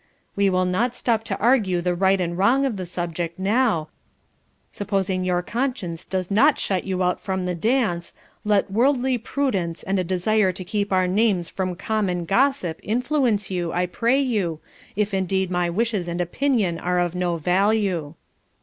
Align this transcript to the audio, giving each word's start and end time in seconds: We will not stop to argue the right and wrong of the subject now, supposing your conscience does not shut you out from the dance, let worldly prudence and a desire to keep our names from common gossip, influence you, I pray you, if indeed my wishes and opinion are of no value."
We 0.35 0.49
will 0.49 0.65
not 0.65 0.95
stop 0.95 1.23
to 1.25 1.37
argue 1.37 1.79
the 1.79 1.93
right 1.93 2.19
and 2.19 2.35
wrong 2.35 2.65
of 2.65 2.75
the 2.75 2.87
subject 2.87 3.37
now, 3.37 3.89
supposing 4.71 5.23
your 5.23 5.43
conscience 5.43 6.05
does 6.05 6.31
not 6.31 6.57
shut 6.57 6.85
you 6.85 7.03
out 7.03 7.19
from 7.21 7.45
the 7.45 7.53
dance, 7.53 8.15
let 8.43 8.71
worldly 8.71 9.19
prudence 9.19 9.83
and 9.83 9.99
a 9.99 10.03
desire 10.03 10.51
to 10.53 10.63
keep 10.63 10.91
our 10.91 11.07
names 11.07 11.49
from 11.49 11.75
common 11.75 12.25
gossip, 12.25 12.79
influence 12.81 13.51
you, 13.51 13.71
I 13.73 13.85
pray 13.85 14.19
you, 14.19 14.59
if 14.95 15.13
indeed 15.13 15.51
my 15.51 15.69
wishes 15.69 16.07
and 16.07 16.19
opinion 16.19 16.79
are 16.79 16.97
of 16.97 17.13
no 17.13 17.37
value." 17.37 18.15